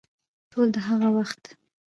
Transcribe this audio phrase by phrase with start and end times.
[0.51, 1.41] ټول د هغه وخت